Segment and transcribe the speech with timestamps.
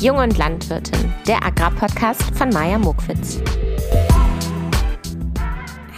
[0.00, 3.40] Jung und Landwirtin, der Agrarpodcast von Maja Mokwitz.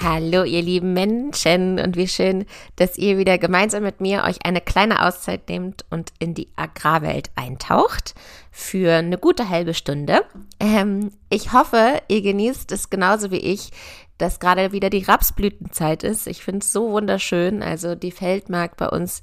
[0.02, 2.46] Hallo ihr lieben Menschen und wie schön,
[2.76, 7.30] dass ihr wieder gemeinsam mit mir euch eine kleine Auszeit nehmt und in die Agrarwelt
[7.36, 8.14] eintaucht
[8.50, 10.22] für eine gute halbe Stunde.
[10.58, 13.70] Ähm, ich hoffe, ihr genießt es genauso wie ich,
[14.16, 16.26] dass gerade wieder die Rapsblütenzeit ist.
[16.26, 17.62] Ich finde es so wunderschön.
[17.62, 19.20] Also die Feldmark bei uns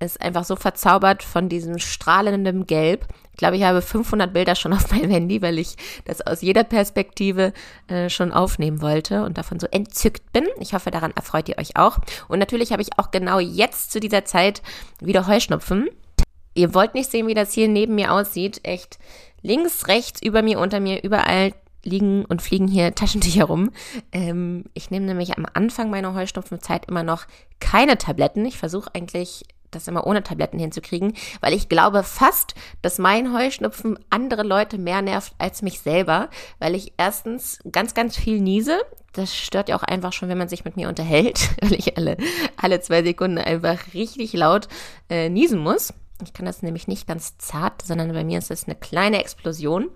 [0.00, 3.06] ist einfach so verzaubert von diesem strahlenden Gelb.
[3.32, 6.64] Ich glaube, ich habe 500 Bilder schon auf meinem Handy, weil ich das aus jeder
[6.64, 7.52] Perspektive
[7.88, 10.46] äh, schon aufnehmen wollte und davon so entzückt bin.
[10.60, 11.98] Ich hoffe, daran erfreut ihr euch auch.
[12.28, 14.62] Und natürlich habe ich auch genau jetzt zu dieser Zeit
[15.00, 15.88] wieder Heuschnupfen.
[16.54, 18.60] Ihr wollt nicht sehen, wie das hier neben mir aussieht.
[18.64, 18.98] Echt
[19.42, 21.52] links, rechts, über mir, unter mir, überall
[21.84, 23.70] liegen und fliegen hier Taschentücher rum.
[24.12, 27.26] Ähm, ich nehme nämlich am Anfang meiner Heuschnupfenzeit immer noch
[27.60, 28.44] keine Tabletten.
[28.44, 33.98] Ich versuche eigentlich das immer ohne Tabletten hinzukriegen, weil ich glaube fast, dass mein Heuschnupfen
[34.10, 38.80] andere Leute mehr nervt als mich selber, weil ich erstens ganz, ganz viel niese.
[39.12, 42.16] Das stört ja auch einfach schon, wenn man sich mit mir unterhält, weil ich alle,
[42.56, 44.68] alle zwei Sekunden einfach richtig laut
[45.08, 45.92] äh, niesen muss.
[46.24, 49.88] Ich kann das nämlich nicht ganz zart, sondern bei mir ist es eine kleine Explosion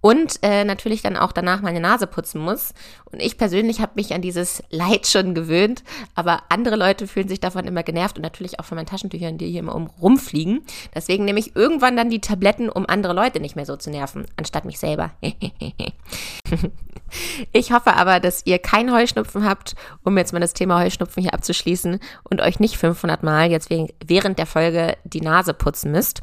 [0.00, 2.72] und äh, natürlich dann auch danach meine Nase putzen muss.
[3.06, 5.82] Und ich persönlich habe mich an dieses Leid schon gewöhnt,
[6.14, 9.50] aber andere Leute fühlen sich davon immer genervt und natürlich auch von meinen Taschentüchern, die
[9.50, 10.64] hier immer um rumfliegen.
[10.94, 14.26] Deswegen nehme ich irgendwann dann die Tabletten, um andere Leute nicht mehr so zu nerven,
[14.36, 15.10] anstatt mich selber.
[17.52, 19.74] ich hoffe aber, dass ihr kein Heuschnupfen habt,
[20.04, 23.70] um jetzt mal das Thema Heuschnupfen hier abzuschließen und euch nicht 500 Mal jetzt
[24.04, 26.22] während der Folge die Nase putzen müsst.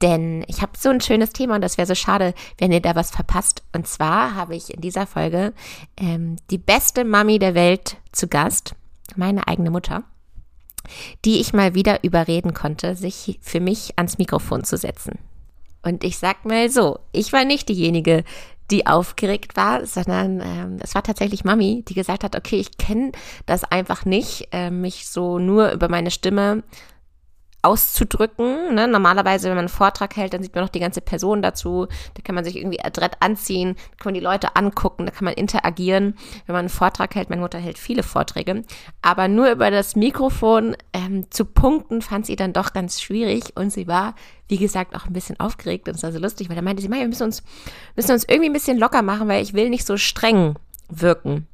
[0.00, 2.94] Denn ich habe so ein schönes Thema und das wäre so schade, wenn ihr da
[2.94, 3.62] was verpasst.
[3.72, 5.52] Und zwar habe ich in dieser Folge
[5.96, 8.74] ähm, die beste Mami der Welt zu Gast,
[9.16, 10.04] meine eigene Mutter,
[11.24, 15.18] die ich mal wieder überreden konnte, sich für mich ans Mikrofon zu setzen.
[15.82, 18.24] Und ich sag mal so, ich war nicht diejenige,
[18.70, 23.12] die aufgeregt war, sondern ähm, es war tatsächlich Mami, die gesagt hat, okay, ich kenne
[23.44, 26.62] das einfach nicht, äh, mich so nur über meine Stimme
[27.62, 28.74] auszudrücken.
[28.74, 28.88] Ne?
[28.88, 31.86] Normalerweise, wenn man einen Vortrag hält, dann sieht man noch die ganze Person dazu.
[32.14, 35.34] Da kann man sich irgendwie adrett anziehen, kann man die Leute angucken, da kann man
[35.34, 36.16] interagieren.
[36.46, 38.64] Wenn man einen Vortrag hält, meine Mutter hält viele Vorträge,
[39.00, 43.70] aber nur über das Mikrofon ähm, zu punkten, fand sie dann doch ganz schwierig und
[43.72, 44.14] sie war,
[44.48, 46.90] wie gesagt, auch ein bisschen aufgeregt und es war so lustig, weil da meinte sie,
[46.90, 47.42] wir müssen uns,
[47.96, 50.56] müssen uns irgendwie ein bisschen locker machen, weil ich will nicht so streng
[50.88, 51.46] wirken.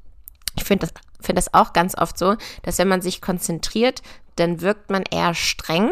[0.57, 4.03] Ich finde das, finde das auch ganz oft so, dass wenn man sich konzentriert,
[4.37, 5.91] dann wirkt man eher streng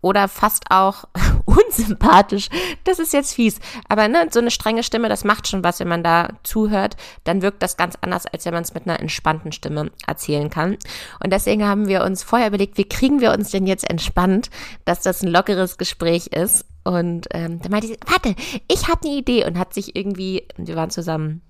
[0.00, 1.04] oder fast auch
[1.44, 2.48] unsympathisch.
[2.84, 3.58] Das ist jetzt fies.
[3.88, 6.96] Aber ne, so eine strenge Stimme, das macht schon was, wenn man da zuhört.
[7.24, 10.78] Dann wirkt das ganz anders, als wenn man es mit einer entspannten Stimme erzählen kann.
[11.22, 14.50] Und deswegen haben wir uns vorher überlegt, wie kriegen wir uns denn jetzt entspannt,
[14.84, 16.64] dass das ein lockeres Gespräch ist.
[16.84, 18.34] Und ähm, dann meinte sie, warte,
[18.68, 21.42] ich habe eine Idee und hat sich irgendwie, wir waren zusammen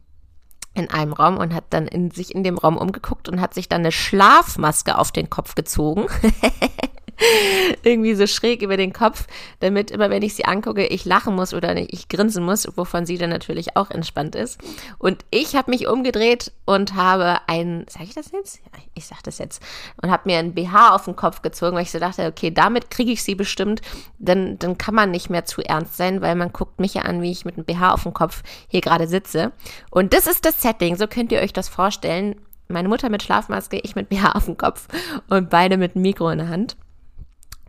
[0.78, 3.68] in einem Raum und hat dann in, sich in dem Raum umgeguckt und hat sich
[3.68, 6.06] dann eine Schlafmaske auf den Kopf gezogen.
[7.82, 9.26] irgendwie so schräg über den Kopf,
[9.60, 13.18] damit immer, wenn ich sie angucke, ich lachen muss oder ich grinsen muss, wovon sie
[13.18, 14.60] dann natürlich auch entspannt ist.
[14.98, 18.60] Und ich habe mich umgedreht und habe ein, sage ich das jetzt?
[18.64, 19.62] Ja, ich sage das jetzt.
[20.00, 22.90] Und habe mir ein BH auf den Kopf gezogen, weil ich so dachte, okay, damit
[22.90, 23.80] kriege ich sie bestimmt.
[24.18, 27.22] Dann, dann kann man nicht mehr zu ernst sein, weil man guckt mich ja an,
[27.22, 29.52] wie ich mit einem BH auf dem Kopf hier gerade sitze.
[29.90, 32.36] Und das ist das Setting, so könnt ihr euch das vorstellen.
[32.68, 34.88] Meine Mutter mit Schlafmaske, ich mit BH auf dem Kopf
[35.28, 36.76] und beide mit einem Mikro in der Hand.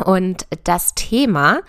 [0.05, 1.61] Und das Thema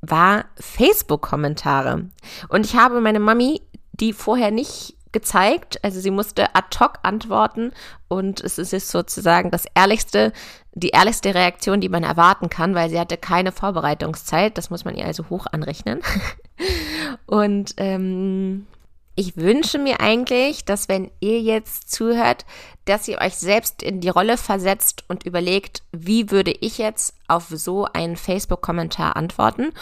[0.00, 2.06] war Facebook-Kommentare.
[2.48, 3.60] Und ich habe meine Mami
[4.00, 5.82] die vorher nicht gezeigt.
[5.82, 7.72] Also sie musste ad hoc antworten
[8.08, 10.32] und es ist sozusagen das ehrlichste,
[10.74, 14.58] die ehrlichste Reaktion, die man erwarten kann, weil sie hatte keine Vorbereitungszeit.
[14.58, 16.00] Das muss man ihr also hoch anrechnen.
[17.26, 18.66] und ähm,
[19.16, 22.44] ich wünsche mir eigentlich, dass wenn ihr jetzt zuhört,
[22.84, 27.46] dass ihr euch selbst in die Rolle versetzt und überlegt, wie würde ich jetzt auf
[27.48, 29.72] so einen Facebook-Kommentar antworten.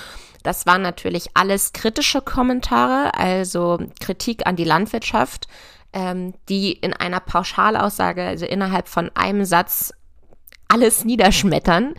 [0.45, 5.49] Das waren natürlich alles kritische Kommentare, also Kritik an die Landwirtschaft,
[5.93, 9.93] ähm, die in einer Pauschalaussage, also innerhalb von einem Satz
[10.69, 11.95] alles niederschmettern.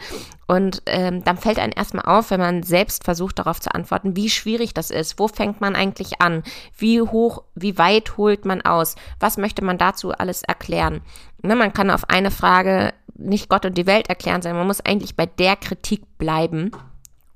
[0.47, 4.30] Und ähm, dann fällt einem erstmal auf, wenn man selbst versucht darauf zu antworten, wie
[4.30, 5.18] schwierig das ist.
[5.18, 6.44] Wo fängt man eigentlich an?
[6.77, 8.95] Wie hoch, wie weit holt man aus?
[9.19, 11.01] Was möchte man dazu alles erklären?
[11.42, 14.81] Ne, man kann auf eine Frage nicht Gott und die Welt erklären, sondern man muss
[14.81, 16.71] eigentlich bei der Kritik bleiben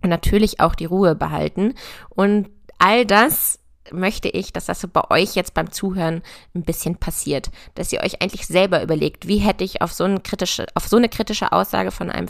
[0.04, 1.74] und natürlich auch die Ruhe behalten.
[2.10, 3.60] Und all das
[3.92, 6.22] möchte ich, dass das so bei euch jetzt beim Zuhören
[6.54, 10.20] ein bisschen passiert, dass ihr euch eigentlich selber überlegt, wie hätte ich auf so eine
[10.20, 12.28] kritische, auf so eine kritische Aussage von einem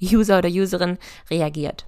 [0.00, 0.98] Facebook-User oder Userin
[1.30, 1.86] reagiert.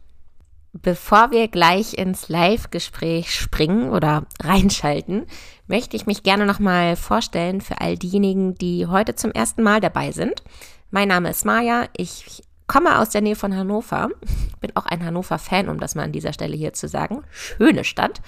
[0.75, 5.26] Bevor wir gleich ins Live-Gespräch springen oder reinschalten,
[5.67, 10.12] möchte ich mich gerne nochmal vorstellen für all diejenigen, die heute zum ersten Mal dabei
[10.12, 10.43] sind.
[10.91, 14.09] Mein Name ist Maja, ich komme aus der Nähe von Hannover,
[14.61, 17.23] bin auch ein Hannover-Fan, um das mal an dieser Stelle hier zu sagen.
[17.31, 18.23] Schöne Stadt.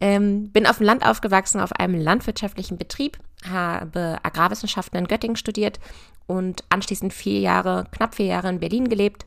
[0.00, 3.18] Ähm, bin auf dem Land aufgewachsen, auf einem landwirtschaftlichen Betrieb,
[3.48, 5.78] habe Agrarwissenschaften in Göttingen studiert
[6.26, 9.26] und anschließend vier Jahre, knapp vier Jahre in Berlin gelebt.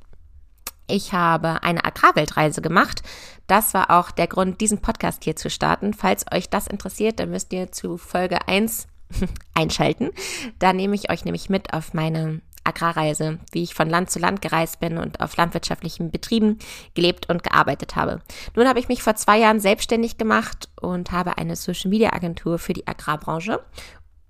[0.90, 3.04] Ich habe eine Agrarweltreise gemacht.
[3.46, 5.94] Das war auch der Grund, diesen Podcast hier zu starten.
[5.94, 8.88] Falls euch das interessiert, dann müsst ihr zu Folge 1
[9.54, 10.12] einschalten.
[10.60, 14.42] Da nehme ich euch nämlich mit auf meine Agrarreise, wie ich von Land zu Land
[14.42, 16.60] gereist bin und auf landwirtschaftlichen Betrieben
[16.94, 18.22] gelebt und gearbeitet habe.
[18.56, 22.60] Nun habe ich mich vor zwei Jahren selbstständig gemacht und habe eine Social Media Agentur
[22.60, 23.60] für die Agrarbranche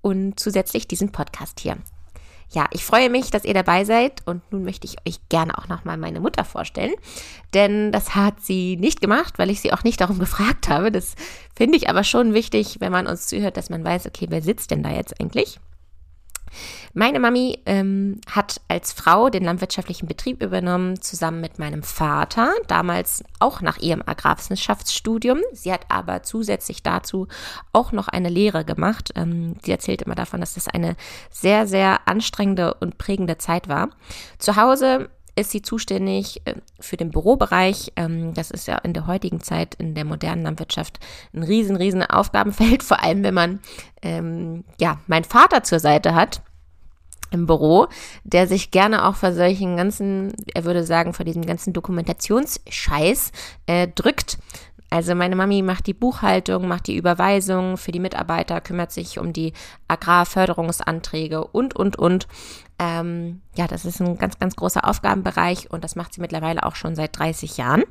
[0.02, 1.78] und zusätzlich diesen Podcast hier.
[2.50, 5.68] Ja, ich freue mich, dass ihr dabei seid und nun möchte ich euch gerne auch
[5.68, 6.94] nochmal meine Mutter vorstellen,
[7.54, 10.90] denn das hat sie nicht gemacht, weil ich sie auch nicht darum gefragt habe.
[10.90, 11.16] Das
[11.56, 14.72] finde ich aber schon wichtig, wenn man uns zuhört, dass man weiß, okay, wer sitzt
[14.72, 15.60] denn da jetzt eigentlich?
[16.94, 23.24] Meine Mami ähm, hat als Frau den landwirtschaftlichen Betrieb übernommen, zusammen mit meinem Vater, damals
[23.40, 25.40] auch nach ihrem Agrarwissenschaftsstudium.
[25.54, 27.28] Sie hat aber zusätzlich dazu
[27.74, 29.12] auch noch eine Lehre gemacht.
[29.16, 30.96] Ähm, sie erzählt immer davon, dass das eine
[31.30, 33.90] sehr, sehr anstrengende und prägende Zeit war.
[34.40, 37.94] Zu Hause ist sie zuständig äh, für den Bürobereich.
[37.96, 41.00] Ähm, das ist ja in der heutigen Zeit in der modernen Landwirtschaft
[41.34, 43.60] ein riesen, riesen Aufgabenfeld, vor allem wenn man
[44.02, 46.42] ähm, ja meinen Vater zur Seite hat
[47.32, 47.88] im Büro,
[48.24, 53.32] der sich gerne auch vor solchen ganzen, er würde sagen, vor diesem ganzen Dokumentationsscheiß
[53.66, 54.38] äh, drückt.
[54.90, 59.34] Also meine Mami macht die Buchhaltung, macht die Überweisung für die Mitarbeiter, kümmert sich um
[59.34, 59.54] die
[59.88, 62.28] Agrarförderungsanträge und, und, und.
[62.80, 66.76] Ähm, ja, das ist ein ganz, ganz großer Aufgabenbereich und das macht sie mittlerweile auch
[66.76, 67.84] schon seit 30 Jahren.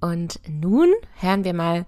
[0.00, 0.88] Und nun
[1.20, 1.84] hören wir mal,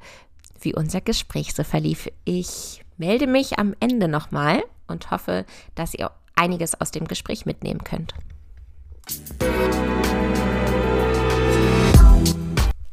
[0.61, 2.09] wie unser Gespräch so verlief.
[2.25, 5.45] Ich melde mich am Ende nochmal und hoffe,
[5.75, 8.15] dass ihr einiges aus dem Gespräch mitnehmen könnt.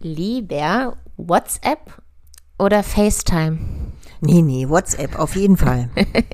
[0.02, 2.02] Lieber WhatsApp
[2.58, 3.60] oder FaceTime?
[4.22, 5.90] Nee, nee, WhatsApp auf jeden Fall.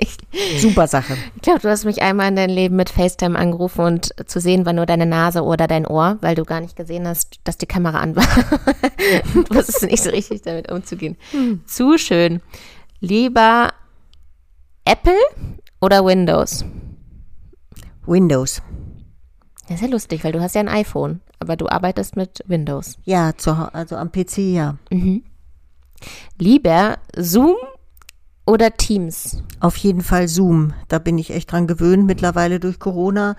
[0.59, 1.17] Super Sache.
[1.35, 4.67] Ich glaube, du hast mich einmal in dein Leben mit FaceTime angerufen und zu sehen
[4.67, 7.65] war nur deine Nase oder dein Ohr, weil du gar nicht gesehen hast, dass die
[7.65, 8.23] Kamera an war.
[9.33, 11.17] du wusstest nicht so richtig damit umzugehen.
[11.31, 11.61] Hm.
[11.65, 12.41] Zu schön.
[12.99, 13.73] Lieber
[14.83, 15.13] Apple
[15.81, 16.63] oder Windows?
[18.05, 18.61] Windows.
[19.67, 22.97] Das ist ja lustig, weil du hast ja ein iPhone, aber du arbeitest mit Windows.
[23.05, 24.77] Ja, zu, also am PC ja.
[24.91, 25.23] Mhm.
[26.37, 27.55] Lieber Zoom
[28.45, 29.43] oder Teams?
[29.59, 30.73] Auf jeden Fall Zoom.
[30.87, 33.35] Da bin ich echt dran gewöhnt mittlerweile durch Corona.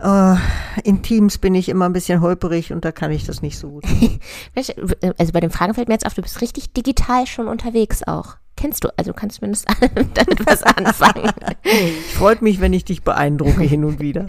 [0.00, 0.36] Uh,
[0.84, 3.70] in Teams bin ich immer ein bisschen holperig und da kann ich das nicht so
[3.70, 3.84] gut.
[4.54, 8.36] also bei den Fragen fällt mir jetzt auf, du bist richtig digital schon unterwegs auch
[8.58, 9.66] kennst du, also kannst du zumindest
[10.14, 11.30] damit was anfangen.
[12.14, 14.26] Freut mich, wenn ich dich beeindrucke hin und wieder.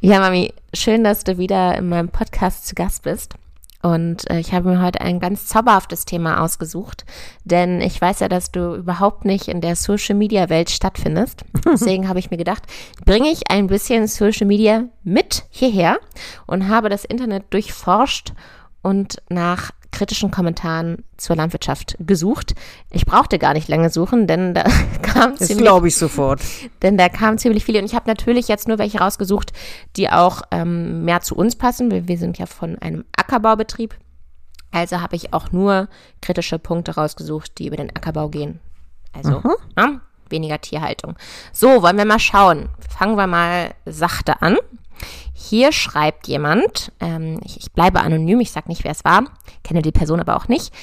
[0.00, 3.34] Ja, Mami, schön, dass du wieder in meinem Podcast zu Gast bist.
[3.82, 7.04] Und äh, ich habe mir heute ein ganz zauberhaftes Thema ausgesucht,
[7.44, 11.44] denn ich weiß ja, dass du überhaupt nicht in der Social Media Welt stattfindest.
[11.64, 12.62] Deswegen habe ich mir gedacht,
[13.04, 15.98] bringe ich ein bisschen Social Media mit hierher
[16.46, 18.34] und habe das Internet durchforscht
[18.82, 22.54] und nach kritischen Kommentaren zur Landwirtschaft gesucht.
[22.90, 24.64] Ich brauchte gar nicht lange suchen, denn da
[25.02, 25.64] kam das ziemlich.
[25.64, 26.40] glaube ich sofort.
[26.82, 29.52] Denn da kamen ziemlich viele und ich habe natürlich jetzt nur welche rausgesucht,
[29.96, 31.90] die auch ähm, mehr zu uns passen.
[31.90, 33.96] Wir, wir sind ja von einem Ackerbaubetrieb.
[34.70, 35.88] Also habe ich auch nur
[36.20, 38.60] kritische Punkte rausgesucht, die über den Ackerbau gehen.
[39.12, 39.42] Also
[39.76, 41.16] ja, weniger Tierhaltung.
[41.52, 42.68] So, wollen wir mal schauen.
[42.88, 44.58] Fangen wir mal sachte an.
[45.48, 49.24] Hier schreibt jemand, ähm, ich, ich bleibe anonym, ich sage nicht, wer es war,
[49.64, 50.74] kenne die Person aber auch nicht.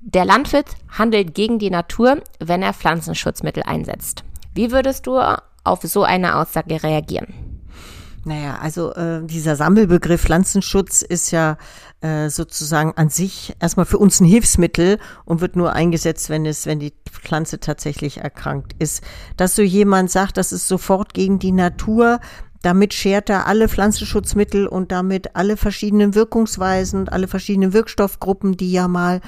[0.00, 4.24] Der Landwirt handelt gegen die Natur, wenn er Pflanzenschutzmittel einsetzt.
[4.52, 5.18] Wie würdest du
[5.64, 7.32] auf so eine Aussage reagieren?
[8.26, 11.56] Naja, also äh, dieser Sammelbegriff Pflanzenschutz ist ja
[12.02, 16.66] äh, sozusagen an sich erstmal für uns ein Hilfsmittel und wird nur eingesetzt, wenn es,
[16.66, 19.02] wenn die Pflanze tatsächlich erkrankt ist.
[19.38, 22.20] Dass so jemand sagt, das ist sofort gegen die Natur,
[22.62, 28.72] damit schert er alle Pflanzenschutzmittel und damit alle verschiedenen Wirkungsweisen und alle verschiedenen Wirkstoffgruppen, die
[28.72, 29.20] ja mal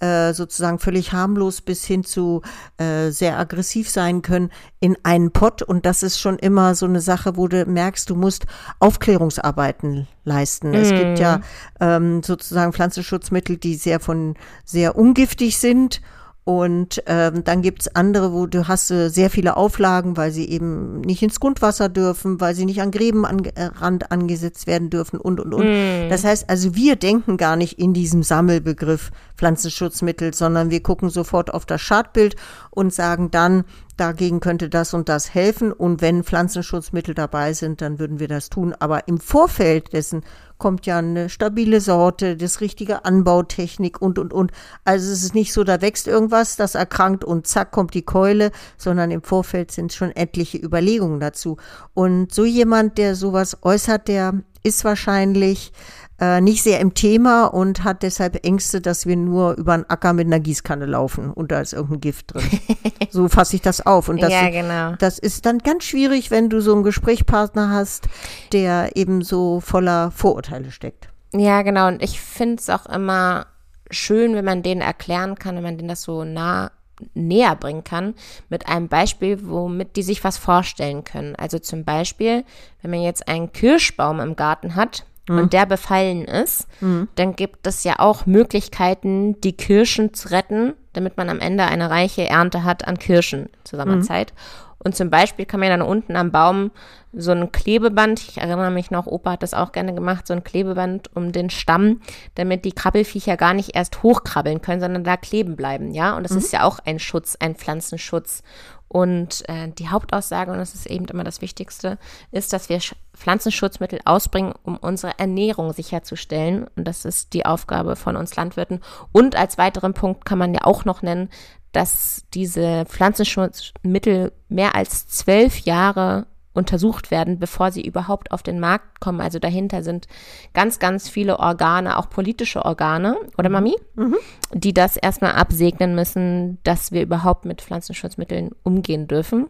[0.00, 2.42] äh, sozusagen völlig harmlos bis hin zu
[2.78, 5.60] äh, sehr aggressiv sein können, in einen Pott.
[5.60, 8.46] Und das ist schon immer so eine Sache, wo du merkst, du musst
[8.78, 10.70] Aufklärungsarbeiten leisten.
[10.70, 10.74] Mm.
[10.74, 11.42] Es gibt ja mhm.
[11.80, 16.00] ähm, sozusagen Pflanzenschutzmittel, die sehr von sehr ungiftig sind
[16.48, 21.02] Und ähm, dann gibt's andere, wo du hast äh, sehr viele Auflagen, weil sie eben
[21.02, 25.52] nicht ins Grundwasser dürfen, weil sie nicht an Gräbenrand an, angesetzt werden dürfen und, und,
[25.52, 25.66] und.
[25.66, 26.08] Mm.
[26.08, 31.52] Das heißt also, wir denken gar nicht in diesem Sammelbegriff Pflanzenschutzmittel, sondern wir gucken sofort
[31.52, 32.34] auf das Schadbild
[32.70, 33.64] und sagen dann,
[34.00, 35.72] dagegen könnte das und das helfen.
[35.72, 38.74] Und wenn Pflanzenschutzmittel dabei sind, dann würden wir das tun.
[38.78, 40.22] Aber im Vorfeld dessen
[40.58, 44.52] kommt ja eine stabile Sorte, das richtige Anbautechnik und, und, und.
[44.84, 48.50] Also es ist nicht so, da wächst irgendwas, das erkrankt und zack kommt die Keule,
[48.76, 51.56] sondern im Vorfeld sind schon etliche Überlegungen dazu.
[51.94, 55.72] Und so jemand, der sowas äußert, der ist wahrscheinlich
[56.20, 60.12] äh, nicht sehr im Thema und hat deshalb Ängste, dass wir nur über einen Acker
[60.12, 62.42] mit einer Gießkanne laufen und da ist irgendein Gift drin.
[63.10, 64.08] so fasse ich das auf.
[64.08, 64.96] Und das, ja, genau.
[64.98, 68.08] das ist dann ganz schwierig, wenn du so einen Gesprächspartner hast,
[68.52, 71.08] der eben so voller Vorurteile steckt.
[71.32, 71.88] Ja, genau.
[71.88, 73.46] Und ich finde es auch immer
[73.90, 76.70] schön, wenn man denen erklären kann, wenn man denen das so nah
[77.14, 78.14] näher bringen kann
[78.48, 81.36] mit einem Beispiel, womit die sich was vorstellen können.
[81.36, 82.44] Also zum Beispiel,
[82.82, 85.38] wenn man jetzt einen Kirschbaum im Garten hat, mhm.
[85.38, 87.08] und der befallen ist, mhm.
[87.14, 91.90] dann gibt es ja auch Möglichkeiten, die Kirschen zu retten, damit man am Ende eine
[91.90, 94.32] reiche Ernte hat an Kirschen zur Sommerzeit.
[94.78, 96.70] Und zum Beispiel kann man ja dann unten am Baum
[97.12, 100.44] so ein Klebeband, ich erinnere mich noch, Opa hat das auch gerne gemacht, so ein
[100.44, 102.00] Klebeband um den Stamm,
[102.36, 106.16] damit die Krabbelfiecher gar nicht erst hochkrabbeln können, sondern da kleben bleiben, ja.
[106.16, 106.38] Und das mhm.
[106.38, 108.42] ist ja auch ein Schutz, ein Pflanzenschutz.
[108.88, 111.98] Und äh, die Hauptaussage, und das ist eben immer das Wichtigste,
[112.30, 112.80] ist, dass wir
[113.14, 116.66] Pflanzenschutzmittel ausbringen, um unsere Ernährung sicherzustellen.
[116.74, 118.80] Und das ist die Aufgabe von uns Landwirten.
[119.12, 121.28] Und als weiteren Punkt kann man ja auch noch nennen,
[121.72, 129.00] dass diese Pflanzenschutzmittel mehr als zwölf Jahre untersucht werden, bevor sie überhaupt auf den Markt
[129.00, 129.20] kommen.
[129.20, 130.06] Also dahinter sind
[130.54, 134.16] ganz, ganz viele Organe, auch politische Organe, oder Mami, mhm.
[134.52, 139.48] die das erstmal absegnen müssen, dass wir überhaupt mit Pflanzenschutzmitteln umgehen dürfen.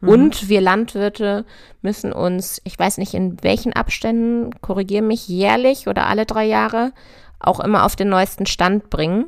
[0.00, 0.08] Mhm.
[0.08, 1.44] Und wir Landwirte
[1.82, 6.92] müssen uns, ich weiß nicht in welchen Abständen, korrigiere mich, jährlich oder alle drei Jahre
[7.38, 9.26] auch immer auf den neuesten Stand bringen.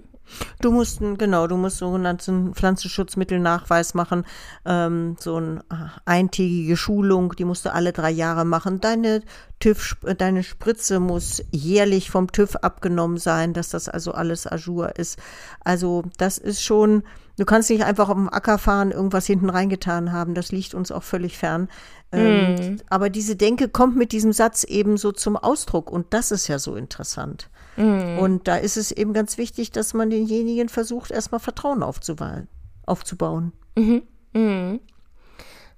[0.60, 4.24] Du musst, genau, du musst sogenannten Pflanzenschutzmittelnachweis machen,
[4.64, 5.64] ähm, so eine
[6.04, 8.80] eintägige Schulung, die musst du alle drei Jahre machen.
[8.80, 9.22] Deine
[9.60, 15.18] TÜV, deine Spritze muss jährlich vom TÜV abgenommen sein, dass das also alles Ajour ist.
[15.64, 17.04] Also das ist schon,
[17.38, 20.90] du kannst nicht einfach auf dem Acker fahren, irgendwas hinten reingetan haben, das liegt uns
[20.90, 21.68] auch völlig fern.
[22.10, 22.80] Ähm, mm.
[22.88, 26.58] Aber diese Denke kommt mit diesem Satz eben so zum Ausdruck und das ist ja
[26.58, 27.48] so interessant.
[27.76, 28.18] Mhm.
[28.18, 32.48] Und da ist es eben ganz wichtig, dass man denjenigen versucht, erstmal Vertrauen aufzubauen.
[32.86, 33.52] aufzubauen.
[33.76, 34.02] Mhm.
[34.32, 34.80] Mhm.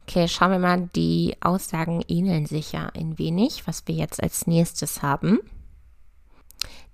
[0.07, 4.47] Okay, schauen wir mal, die Aussagen ähneln sich ja ein wenig, was wir jetzt als
[4.47, 5.39] nächstes haben.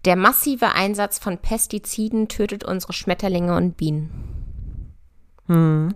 [0.04, 4.10] Der massive Einsatz von Pestiziden tötet unsere Schmetterlinge und Bienen.
[5.46, 5.94] Hm.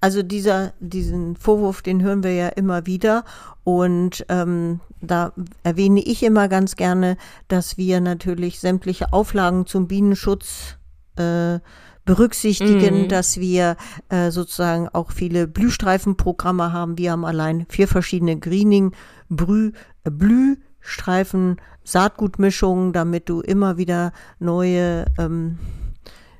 [0.00, 3.24] Also dieser, diesen Vorwurf, den hören wir ja immer wieder.
[3.64, 7.16] Und ähm, da erwähne ich immer ganz gerne,
[7.48, 10.76] dass wir natürlich sämtliche Auflagen zum Bienenschutz
[11.16, 11.58] äh,
[12.04, 13.08] berücksichtigen, mhm.
[13.08, 13.76] dass wir
[14.08, 16.98] äh, sozusagen auch viele Blühstreifenprogramme haben.
[16.98, 18.94] Wir haben allein vier verschiedene Greening,
[19.28, 19.72] Brü,
[20.04, 25.58] äh, Blühstreifen, Saatgutmischungen, damit du immer wieder neue ähm,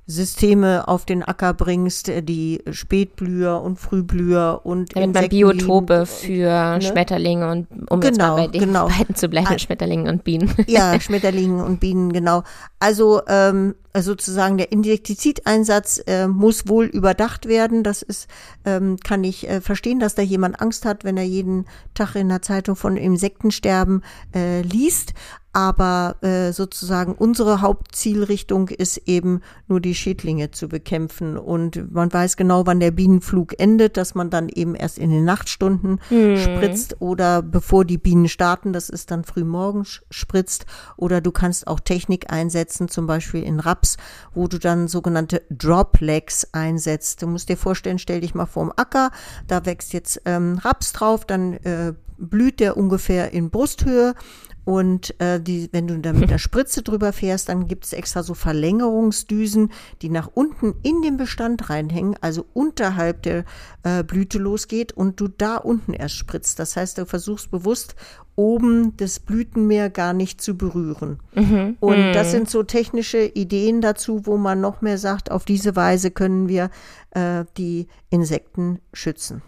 [0.08, 6.48] Systeme auf den Acker bringst, äh, die Spätblüher und Frühblüher und Damit man Biotope für
[6.48, 6.82] ne?
[6.82, 8.88] Schmetterlinge und um genau, bei den genau.
[8.98, 10.52] beiden zu bleiben, ah, Schmetterlingen und Bienen.
[10.68, 12.44] Ja, Schmetterlingen und Bienen, genau.
[12.78, 17.82] Also ähm, sozusagen der Insektizideinsatz äh, muss wohl überdacht werden.
[17.82, 18.28] Das ist,
[18.64, 22.28] ähm, kann ich äh, verstehen, dass da jemand Angst hat, wenn er jeden Tag in
[22.28, 24.02] der Zeitung von Insektensterben
[24.34, 25.14] äh, liest
[25.56, 32.36] aber äh, sozusagen unsere Hauptzielrichtung ist eben nur die Schädlinge zu bekämpfen und man weiß
[32.36, 36.36] genau, wann der Bienenflug endet, dass man dann eben erst in den Nachtstunden hm.
[36.36, 40.66] spritzt oder bevor die Bienen starten, das ist dann früh morgens spritzt
[40.98, 43.96] oder du kannst auch Technik einsetzen, zum Beispiel in Raps,
[44.34, 47.22] wo du dann sogenannte Droplegs einsetzt.
[47.22, 49.10] Du musst dir vorstellen, stell dich mal vorm Acker,
[49.46, 54.14] da wächst jetzt ähm, Raps drauf, dann äh, blüht der ungefähr in Brusthöhe
[54.66, 58.24] und äh, die, wenn du da mit der Spritze drüber fährst, dann gibt es extra
[58.24, 59.70] so Verlängerungsdüsen,
[60.02, 63.44] die nach unten in den Bestand reinhängen, also unterhalb der
[63.84, 66.58] äh, Blüte losgeht und du da unten erst spritzt.
[66.58, 67.94] Das heißt, du versuchst bewusst
[68.34, 71.20] oben das Blütenmeer gar nicht zu berühren.
[71.36, 71.76] Mhm.
[71.78, 72.32] Und das mhm.
[72.32, 76.70] sind so technische Ideen dazu, wo man noch mehr sagt, auf diese Weise können wir
[77.12, 79.42] äh, die Insekten schützen.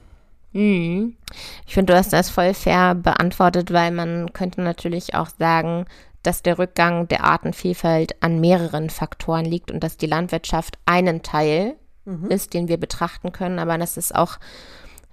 [0.52, 1.16] Mhm.
[1.66, 5.86] Ich finde, du hast das voll fair beantwortet, weil man könnte natürlich auch sagen,
[6.22, 11.76] dass der Rückgang der Artenvielfalt an mehreren Faktoren liegt und dass die Landwirtschaft einen Teil
[12.30, 14.38] ist, den wir betrachten können, aber das ist auch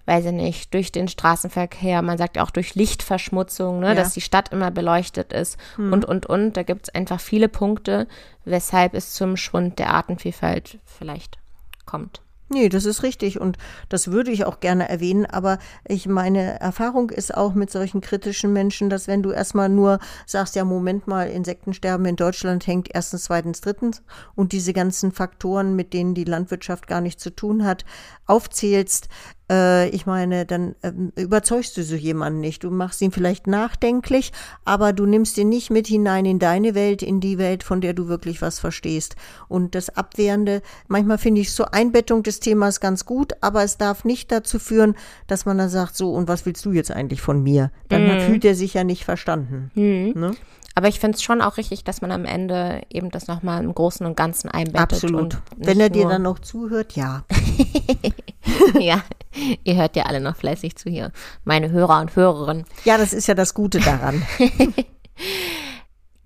[0.06, 3.96] weiß ich nicht, durch den Straßenverkehr, man sagt auch durch Lichtverschmutzung, ne, Ja.
[3.96, 6.56] dass die Stadt immer beleuchtet ist und, und, und.
[6.56, 8.08] Da gibt es einfach viele Punkte,
[8.46, 11.40] weshalb es zum Schwund der Artenvielfalt vielleicht
[11.86, 12.22] kommt.
[12.48, 13.58] Nee, das ist richtig und
[13.90, 18.54] das würde ich auch gerne erwähnen, aber ich meine Erfahrung ist auch mit solchen kritischen
[18.54, 19.98] Menschen, dass wenn du erstmal nur
[20.28, 24.04] sagst, ja, Moment mal, Insektensterben in Deutschland hängt erstens, zweitens, drittens
[24.36, 27.84] und diese ganzen Faktoren, mit denen die Landwirtschaft gar nichts zu tun hat,
[28.28, 29.10] aufzählst,
[29.50, 32.64] äh, ich meine, dann ähm, überzeugst du so jemanden nicht.
[32.64, 34.32] Du machst ihn vielleicht nachdenklich,
[34.64, 37.94] aber du nimmst ihn nicht mit hinein in deine Welt, in die Welt, von der
[37.94, 39.16] du wirklich was verstehst.
[39.48, 44.04] Und das Abwehrende, manchmal finde ich so Einbettung des Themas ganz gut, aber es darf
[44.04, 44.96] nicht dazu führen,
[45.28, 47.72] dass man dann sagt, so, und was willst du jetzt eigentlich von mir?
[47.90, 49.72] Dann fühlt er sich ja nicht verstanden.
[49.76, 50.32] Ne?
[50.76, 53.74] Aber ich finde es schon auch richtig, dass man am Ende eben das nochmal im
[53.74, 54.82] Großen und Ganzen einbettet.
[54.82, 55.22] Absolut.
[55.22, 57.24] und Wenn er dir dann noch zuhört, ja.
[58.80, 59.02] ja,
[59.64, 61.12] ihr hört ja alle noch fleißig zu hier.
[61.44, 62.66] Meine Hörer und Hörerinnen.
[62.84, 64.24] Ja, das ist ja das Gute daran.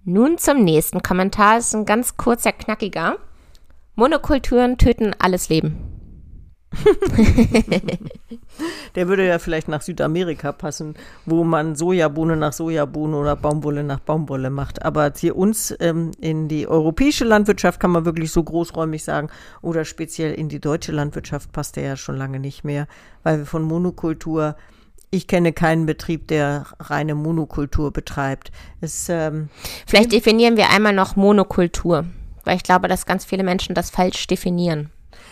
[0.06, 1.58] Nun zum nächsten Kommentar.
[1.58, 3.18] Es ist ein ganz kurzer, knackiger.
[3.96, 5.78] Monokulturen töten alles Leben.
[8.96, 14.00] Der würde ja vielleicht nach Südamerika passen, wo man Sojabohne nach Sojabohne oder Baumwolle nach
[14.00, 14.84] Baumwolle macht.
[14.84, 19.30] Aber hier uns ähm, in die europäische Landwirtschaft kann man wirklich so großräumig sagen
[19.62, 22.88] oder speziell in die deutsche Landwirtschaft passt der ja schon lange nicht mehr,
[23.24, 24.56] weil wir von Monokultur
[25.12, 28.52] ich kenne keinen Betrieb, der reine Monokultur betreibt.
[28.80, 29.50] Es, ähm,
[29.88, 32.06] Vielleicht definieren wir einmal noch Monokultur,
[32.44, 34.92] weil ich glaube, dass ganz viele Menschen das falsch definieren.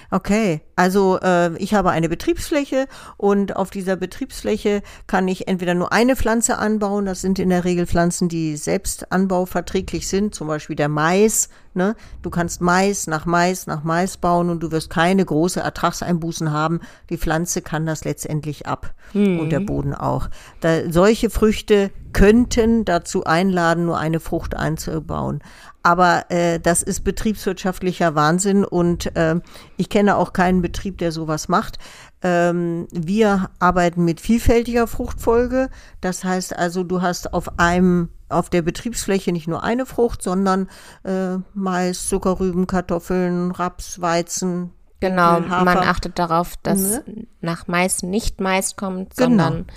[0.09, 2.87] Okay, also äh, ich habe eine Betriebsfläche
[3.17, 7.65] und auf dieser Betriebsfläche kann ich entweder nur eine Pflanze anbauen, das sind in der
[7.65, 11.49] Regel Pflanzen, die selbst anbauverträglich sind, zum Beispiel der Mais.
[11.73, 11.95] Ne?
[12.21, 16.79] Du kannst Mais nach Mais nach Mais bauen und du wirst keine große Ertragseinbußen haben.
[17.09, 20.29] Die Pflanze kann das letztendlich ab und der Boden auch.
[20.61, 25.43] Da, solche Früchte könnten dazu einladen, nur eine Frucht einzubauen.
[25.87, 29.35] Aber äh, das ist betriebswirtschaftlicher Wahnsinn und äh,
[29.77, 31.77] ich kenne auch keinen Betrieb, der sowas macht.
[32.21, 35.69] Ähm, wir arbeiten mit vielfältiger Fruchtfolge.
[36.01, 40.67] Das heißt also, du hast auf einem auf der Betriebsfläche nicht nur eine Frucht, sondern
[41.05, 44.71] äh, Mais, Zuckerrüben, Kartoffeln, Raps, Weizen.
[44.99, 45.63] Genau, Hafer.
[45.63, 47.27] man achtet darauf, dass Ne?
[47.39, 49.29] nach Mais nicht Mais kommt, Genau.
[49.29, 49.67] sondern Genau.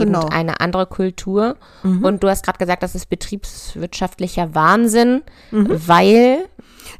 [0.00, 1.56] Eben eine andere Kultur.
[1.82, 6.48] Und du hast gerade gesagt, das ist betriebswirtschaftlicher Wahnsinn, weil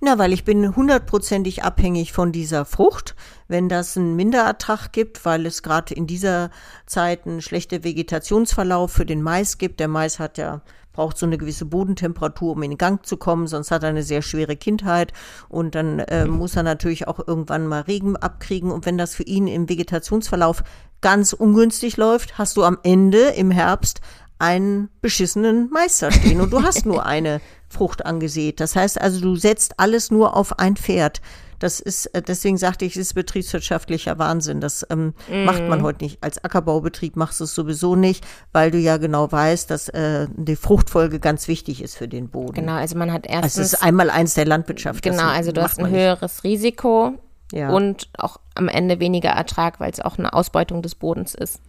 [0.00, 3.14] Na, weil ich bin hundertprozentig abhängig von dieser Frucht.
[3.48, 6.50] Wenn das einen Minderertrag gibt, weil es gerade in dieser
[6.87, 9.80] Zeit einen schlechten Vegetationsverlauf für den Mais gibt.
[9.80, 10.61] Der Mais hat ja
[10.98, 14.20] braucht so eine gewisse Bodentemperatur, um in Gang zu kommen, sonst hat er eine sehr
[14.20, 15.12] schwere Kindheit
[15.48, 19.22] und dann äh, muss er natürlich auch irgendwann mal Regen abkriegen und wenn das für
[19.22, 20.64] ihn im Vegetationsverlauf
[21.00, 24.00] ganz ungünstig läuft, hast du am Ende im Herbst
[24.40, 28.58] einen beschissenen Meister stehen und du hast nur eine Frucht angesät.
[28.58, 31.20] Das heißt also, du setzt alles nur auf ein Pferd.
[31.59, 34.61] Das ist, äh, deswegen sagte ich, es ist betriebswirtschaftlicher Wahnsinn.
[34.61, 36.23] Das ähm, macht man heute nicht.
[36.23, 40.57] Als Ackerbaubetrieb machst du es sowieso nicht, weil du ja genau weißt, dass äh, die
[40.57, 42.55] Fruchtfolge ganz wichtig ist für den Boden.
[42.55, 45.03] genau, also man hat Also erstens es ist einmal eins der Landwirtschaft.
[45.03, 46.01] genau, also du hast ein man nicht.
[46.01, 47.14] höheres Risiko
[47.53, 47.71] Ja.
[47.71, 51.61] und auch am Ende weniger Ertrag, weil es auch eine Ausbeutung des Bodens ist.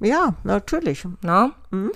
[0.00, 1.06] Ja, natürlich.
[1.22, 1.52] Na?
[1.70, 1.92] Mhm.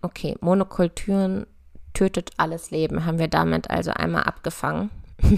[0.00, 1.46] Okay, Monokulturen
[1.94, 4.90] tötet alles Leben, haben wir damit also einmal abgefangen.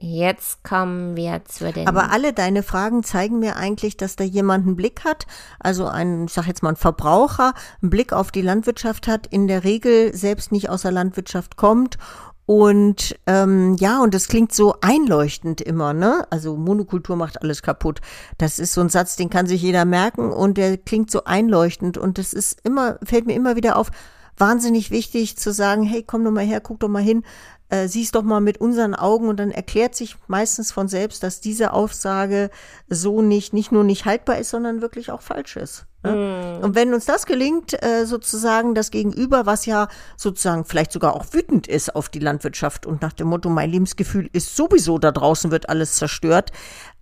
[0.00, 1.88] Jetzt kommen wir zu den.
[1.88, 5.26] Aber alle deine Fragen zeigen mir eigentlich, dass da jemand einen Blick hat,
[5.58, 9.48] also ein, ich sag jetzt mal ein Verbraucher, einen Blick auf die Landwirtschaft hat, in
[9.48, 11.98] der Regel selbst nicht aus der Landwirtschaft kommt.
[12.46, 16.26] Und ähm, ja, und das klingt so einleuchtend immer, ne?
[16.30, 18.00] Also Monokultur macht alles kaputt.
[18.38, 21.98] Das ist so ein Satz, den kann sich jeder merken und der klingt so einleuchtend.
[21.98, 23.90] Und das ist immer, fällt mir immer wieder auf,
[24.38, 27.24] wahnsinnig wichtig zu sagen, hey, komm doch mal her, guck doch mal hin,
[27.68, 31.40] äh, sieh's doch mal mit unseren Augen und dann erklärt sich meistens von selbst, dass
[31.40, 32.50] diese Aussage
[32.88, 35.86] so nicht, nicht nur nicht haltbar ist, sondern wirklich auch falsch ist.
[36.04, 36.60] Ne?
[36.62, 41.26] Und wenn uns das gelingt, äh, sozusagen das Gegenüber, was ja sozusagen vielleicht sogar auch
[41.32, 45.50] wütend ist auf die Landwirtschaft und nach dem Motto, mein Lebensgefühl ist sowieso da draußen
[45.50, 46.52] wird alles zerstört,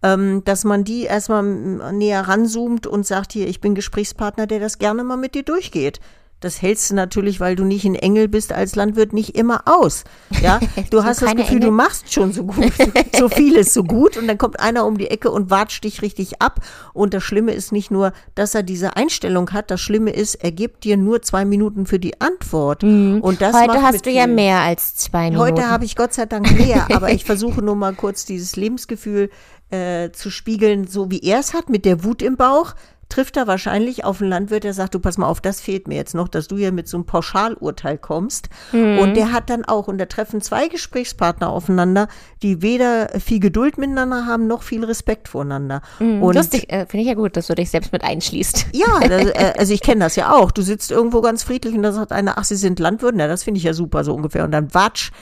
[0.02, 4.60] ähm, dass man die erstmal mm, näher ranzoomt und sagt hier, ich bin Gesprächspartner, der
[4.60, 6.00] das gerne mal mit dir durchgeht.
[6.40, 10.04] Das hältst du natürlich, weil du nicht ein Engel bist, als Landwirt nicht immer aus.
[10.42, 11.68] Ja, du hast das Gefühl, Engel?
[11.68, 12.72] du machst schon so gut,
[13.18, 16.42] so vieles so gut und dann kommt einer um die Ecke und watscht dich richtig
[16.42, 16.60] ab.
[16.92, 20.52] Und das Schlimme ist nicht nur, dass er diese Einstellung hat, das Schlimme ist, er
[20.52, 22.82] gibt dir nur zwei Minuten für die Antwort.
[22.82, 23.20] Mhm.
[23.22, 25.40] Und das Heute hast du ja mehr als zwei Minuten.
[25.40, 29.30] Heute habe ich Gott sei Dank mehr, aber ich versuche nur mal kurz dieses Lebensgefühl
[29.70, 32.74] äh, zu spiegeln, so wie er es hat, mit der Wut im Bauch
[33.08, 35.94] trifft er wahrscheinlich auf einen Landwirt, der sagt, du pass mal auf, das fehlt mir
[35.94, 38.48] jetzt noch, dass du hier mit so einem Pauschalurteil kommst.
[38.72, 38.98] Mhm.
[38.98, 42.08] Und der hat dann auch, und da treffen zwei Gesprächspartner aufeinander,
[42.42, 45.82] die weder viel Geduld miteinander haben, noch viel Respekt voreinander.
[46.00, 46.22] Mhm.
[46.22, 48.66] Und Lustig, äh, finde ich ja gut, dass du dich selbst mit einschließt.
[48.72, 50.50] Ja, das, äh, also ich kenne das ja auch.
[50.50, 53.44] Du sitzt irgendwo ganz friedlich und da sagt einer, ach, sie sind Landwirt, na, das
[53.44, 54.44] finde ich ja super, so ungefähr.
[54.44, 55.12] Und dann watsch,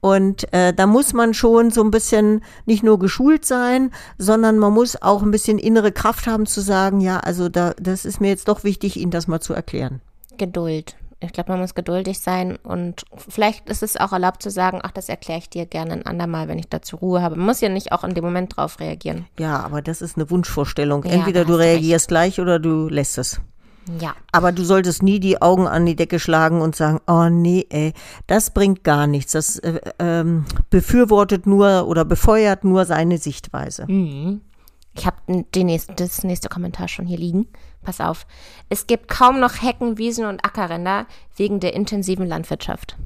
[0.00, 4.72] und äh, da muss man schon so ein bisschen nicht nur geschult sein, sondern man
[4.72, 8.28] muss auch ein bisschen innere Kraft haben zu sagen, ja, also da, das ist mir
[8.28, 10.00] jetzt doch wichtig, Ihnen das mal zu erklären.
[10.36, 10.96] Geduld.
[11.20, 14.92] Ich glaube, man muss geduldig sein und vielleicht ist es auch erlaubt zu sagen, ach,
[14.92, 17.34] das erkläre ich dir gerne ein andermal, wenn ich dazu Ruhe habe.
[17.34, 19.26] Man muss ja nicht auch in dem Moment drauf reagieren.
[19.36, 21.02] Ja, aber das ist eine Wunschvorstellung.
[21.02, 23.40] Entweder ja, du reagierst gleich oder du lässt es.
[24.00, 24.14] Ja.
[24.32, 27.92] Aber du solltest nie die Augen an die Decke schlagen und sagen, oh nee, ey,
[28.26, 29.32] das bringt gar nichts.
[29.32, 33.86] Das äh, ähm, befürwortet nur oder befeuert nur seine Sichtweise.
[33.90, 34.42] Mhm.
[34.94, 35.16] Ich habe
[35.96, 37.46] das nächste Kommentar schon hier liegen.
[37.82, 38.26] Pass auf.
[38.68, 42.96] Es gibt kaum noch Hecken, Wiesen und Ackerränder wegen der intensiven Landwirtschaft.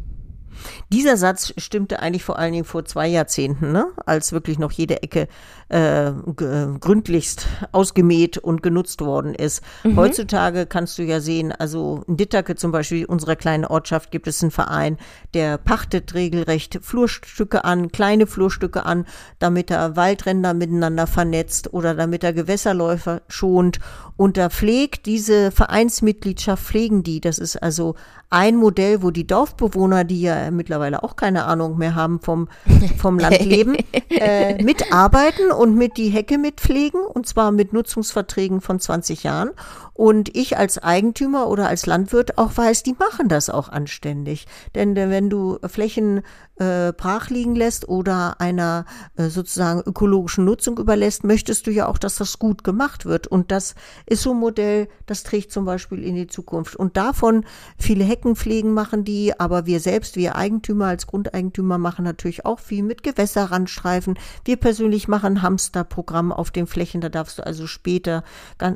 [0.91, 3.87] Dieser Satz stimmte eigentlich vor allen Dingen vor zwei Jahrzehnten, ne?
[4.07, 5.29] als wirklich noch jede Ecke
[5.69, 9.62] äh, gründlichst ausgemäht und genutzt worden ist.
[9.85, 9.97] Mhm.
[9.97, 14.43] Heutzutage kannst du ja sehen, also in Dittake zum Beispiel, unserer kleinen Ortschaft, gibt es
[14.43, 14.99] einen Verein,
[15.35, 19.07] der pachtet regelrecht Flurstücke an, kleine Flurstücke an,
[19.38, 23.79] damit er Waldränder miteinander vernetzt oder damit er Gewässerläufer schont.
[24.17, 27.21] Und da pflegt diese Vereinsmitgliedschaft, pflegen die.
[27.21, 27.95] Das ist also
[28.33, 32.49] ein Modell, wo die Dorfbewohner, die ja mittlerweile auch keine Ahnung mehr haben vom,
[32.97, 33.77] vom Landleben,
[34.09, 39.51] äh, mitarbeiten und mit die Hecke mitpflegen und zwar mit Nutzungsverträgen von 20 Jahren.
[39.92, 44.47] Und ich als Eigentümer oder als Landwirt auch weiß, die machen das auch anständig.
[44.75, 46.23] Denn wenn du Flächen
[46.62, 48.85] äh, brach liegen lässt oder einer
[49.16, 53.27] äh, sozusagen ökologischen Nutzung überlässt, möchtest du ja auch, dass das gut gemacht wird.
[53.27, 53.75] Und das
[54.07, 56.77] ist so ein Modell, das trägt zum Beispiel in die Zukunft.
[56.77, 57.44] Und davon
[57.79, 62.85] viele Heckenpflegen machen die, aber wir selbst, wir Eigentümer als Grundeigentümer machen natürlich auch viel
[62.85, 64.18] mit Gewässerrandstreifen.
[64.44, 68.22] Wir persönlich machen Hamsterprogramm auf den Flächen, da darfst du also später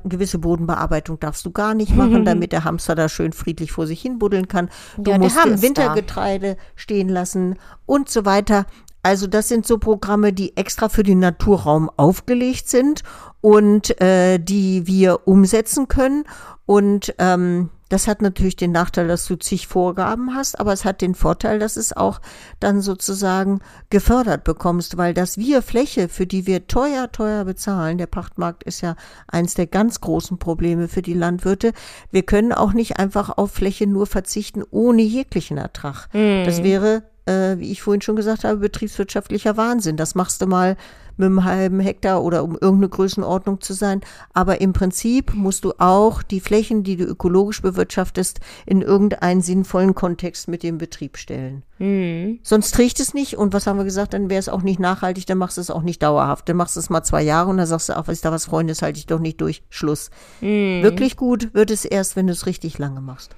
[0.04, 4.00] gewisse Bodenbearbeitung darfst du gar nicht machen, damit der Hamster da schön friedlich vor sich
[4.00, 4.70] hin buddeln kann.
[4.96, 8.66] Du ja, musst Wintergetreide stehen lassen und so weiter.
[9.02, 13.02] Also das sind so Programme, die extra für den Naturraum aufgelegt sind
[13.40, 16.24] und äh, die wir umsetzen können.
[16.64, 21.02] Und ähm, das hat natürlich den Nachteil, dass du zig Vorgaben hast, aber es hat
[21.02, 22.20] den Vorteil, dass es auch
[22.58, 23.60] dann sozusagen
[23.90, 28.80] gefördert bekommst, weil das wir Fläche, für die wir teuer, teuer bezahlen, der Pachtmarkt ist
[28.80, 28.96] ja
[29.28, 31.72] eins der ganz großen Probleme für die Landwirte.
[32.10, 36.08] Wir können auch nicht einfach auf Fläche nur verzichten ohne jeglichen Ertrag.
[36.12, 36.44] Mhm.
[36.44, 39.96] Das wäre äh, wie ich vorhin schon gesagt habe, betriebswirtschaftlicher Wahnsinn.
[39.96, 40.76] Das machst du mal
[41.16, 44.00] mit einem halben Hektar oder um irgendeine Größenordnung zu sein.
[44.34, 49.94] Aber im Prinzip musst du auch die Flächen, die du ökologisch bewirtschaftest, in irgendeinen sinnvollen
[49.94, 51.62] Kontext mit dem Betrieb stellen.
[51.78, 52.40] Mhm.
[52.42, 53.36] Sonst trägt es nicht.
[53.36, 54.12] Und was haben wir gesagt?
[54.12, 56.48] Dann wäre es auch nicht nachhaltig, dann machst du es auch nicht dauerhaft.
[56.48, 58.46] Dann machst du es mal zwei Jahre und dann sagst du, ach, ist da was,
[58.46, 59.62] Freunde, das halte ich doch nicht durch.
[59.70, 60.10] Schluss.
[60.40, 60.82] Mhm.
[60.82, 63.34] Wirklich gut wird es erst, wenn du es richtig lange machst.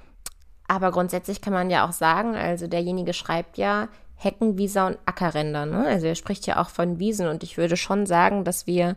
[0.69, 5.65] Aber grundsätzlich kann man ja auch sagen, also derjenige schreibt ja Hecken, Wiese und Ackerränder.
[5.65, 5.83] Ne?
[5.87, 8.95] Also er spricht ja auch von Wiesen und ich würde schon sagen, dass wir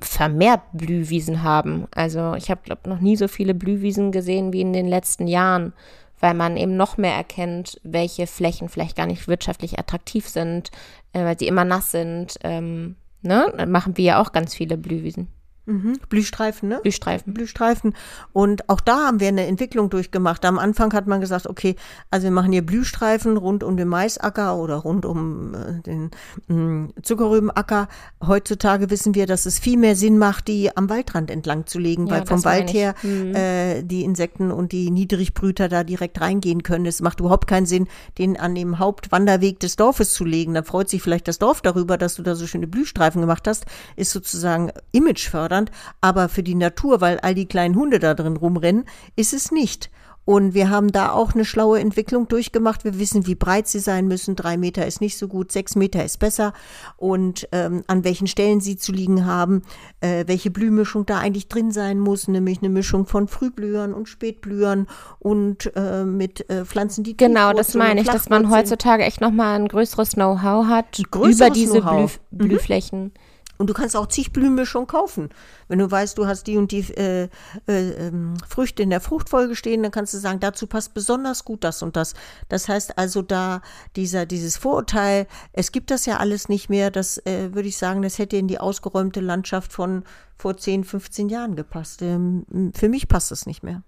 [0.00, 1.86] vermehrt Blühwiesen haben.
[1.94, 5.72] Also ich habe, glaube noch nie so viele Blühwiesen gesehen wie in den letzten Jahren,
[6.18, 10.72] weil man eben noch mehr erkennt, welche Flächen vielleicht gar nicht wirtschaftlich attraktiv sind,
[11.12, 12.38] äh, weil sie immer nass sind.
[12.42, 13.54] Ähm, ne?
[13.56, 15.28] Dann machen wir ja auch ganz viele Blühwiesen.
[15.64, 15.98] Mhm.
[16.08, 16.80] Blühstreifen, ne?
[16.82, 17.34] Blühstreifen.
[17.34, 17.94] Blühstreifen.
[18.32, 20.44] Und auch da haben wir eine Entwicklung durchgemacht.
[20.44, 21.76] Am Anfang hat man gesagt, okay,
[22.10, 26.10] also wir machen hier Blühstreifen rund um den Maisacker oder rund um äh, den
[26.48, 27.86] äh, Zuckerrübenacker.
[28.26, 32.08] Heutzutage wissen wir, dass es viel mehr Sinn macht, die am Waldrand entlang zu legen,
[32.08, 33.32] ja, weil vom Wald her mhm.
[33.36, 36.86] äh, die Insekten und die Niedrigbrüter da direkt reingehen können.
[36.86, 37.86] Es macht überhaupt keinen Sinn,
[38.18, 40.54] den an dem Hauptwanderweg des Dorfes zu legen.
[40.54, 43.66] Da freut sich vielleicht das Dorf darüber, dass du da so schöne Blühstreifen gemacht hast.
[43.94, 48.36] Ist sozusagen Imagefördernd fördernd, aber für die Natur, weil all die kleinen Hunde da drin
[48.36, 48.84] rumrennen,
[49.16, 49.90] ist es nicht.
[50.24, 52.84] Und wir haben da auch eine schlaue Entwicklung durchgemacht.
[52.84, 54.36] Wir wissen, wie breit sie sein müssen.
[54.36, 56.52] Drei Meter ist nicht so gut, sechs Meter ist besser.
[56.96, 59.62] Und ähm, an welchen Stellen sie zu liegen haben,
[60.00, 64.86] äh, welche Blühmischung da eigentlich drin sein muss, nämlich eine Mischung von Frühblühern und Spätblühern
[65.18, 69.58] und äh, mit äh, Pflanzen, die Genau, das meine ich, dass man heutzutage echt nochmal
[69.58, 72.08] ein größeres Know-how hat über diese Blüh mhm.
[72.30, 73.02] Blühflächen.
[73.06, 73.12] Mhm.
[73.58, 75.28] Und du kannst auch zig Blühmischungen kaufen.
[75.68, 77.28] Wenn du weißt, du hast die und die äh,
[77.68, 81.62] äh, ähm, Früchte in der Fruchtfolge stehen, dann kannst du sagen, dazu passt besonders gut
[81.62, 82.14] das und das.
[82.48, 83.62] Das heißt also da
[83.94, 88.02] dieser dieses Vorurteil, es gibt das ja alles nicht mehr, das äh, würde ich sagen,
[88.02, 90.04] das hätte in die ausgeräumte Landschaft von
[90.36, 92.02] vor 10, 15 Jahren gepasst.
[92.02, 93.82] Ähm, für mich passt es nicht mehr.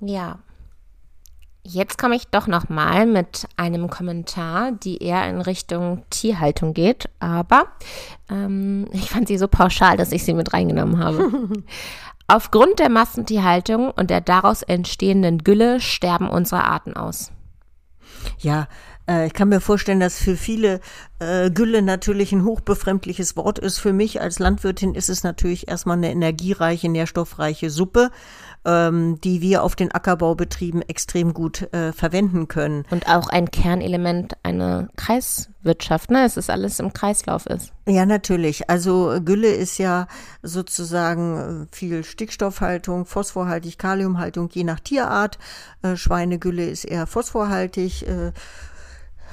[0.00, 0.38] Ja,
[1.66, 7.08] Jetzt komme ich doch noch mal mit einem Kommentar, die eher in Richtung Tierhaltung geht,
[7.20, 7.68] aber
[8.30, 11.30] ähm, ich fand sie so pauschal, dass ich sie mit reingenommen habe.
[12.26, 17.32] Aufgrund der Massentierhaltung und der daraus entstehenden Gülle sterben unsere Arten aus.
[18.40, 18.68] Ja,
[19.08, 20.80] äh, ich kann mir vorstellen, dass für viele
[21.18, 23.78] äh, Gülle natürlich ein hochbefremdliches Wort ist.
[23.78, 28.10] Für mich als Landwirtin ist es natürlich erstmal eine energiereiche, nährstoffreiche Suppe
[28.64, 32.84] ähm, die wir auf den Ackerbaubetrieben extrem gut äh, verwenden können.
[32.90, 36.24] Und auch ein Kernelement einer Kreiswirtschaft, ne?
[36.24, 37.72] Es ist alles im Kreislauf ist.
[37.86, 38.70] Ja, natürlich.
[38.70, 40.06] Also Gülle ist ja
[40.42, 45.38] sozusagen äh, viel Stickstoffhaltung, phosphorhaltig, Kaliumhaltung, je nach Tierart.
[45.82, 48.06] Äh, Schweinegülle ist eher phosphorhaltig.
[48.08, 48.32] Äh,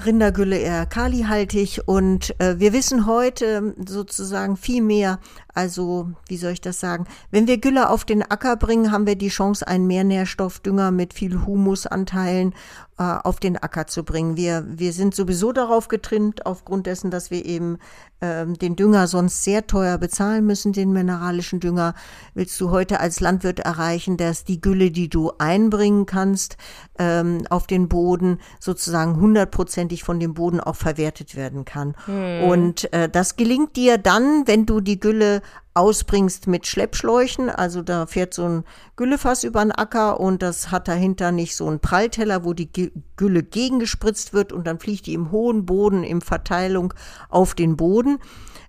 [0.06, 5.20] Rindergülle eher kalihaltig und äh, wir wissen heute sozusagen viel mehr,
[5.54, 9.16] also wie soll ich das sagen, wenn wir Gülle auf den Acker bringen, haben wir
[9.16, 12.54] die Chance, einen Mehrnährstoffdünger mit viel Humusanteilen
[12.97, 14.38] äh, auf den Acker zu bringen.
[14.38, 17.77] Wir, wir sind sowieso darauf getrimmt, aufgrund dessen, dass wir eben
[18.21, 21.95] ähm, den Dünger sonst sehr teuer bezahlen müssen, den mineralischen Dünger,
[22.34, 26.58] willst du heute als Landwirt erreichen, dass die Gülle, die du einbringen kannst
[26.99, 31.95] ähm, auf den Boden, sozusagen hundertprozentig von dem Boden auch verwertet werden kann.
[32.06, 32.43] Hm.
[32.43, 35.41] Und äh, das gelingt dir dann, wenn du die Gülle
[35.73, 37.49] ausbringst mit Schleppschläuchen.
[37.49, 38.63] Also da fährt so ein
[38.95, 43.43] Güllefass über den Acker und das hat dahinter nicht so einen Prallteller, wo die Gülle
[43.43, 46.93] gegengespritzt wird und dann fliegt die im hohen Boden im Verteilung
[47.29, 48.19] auf den Boden.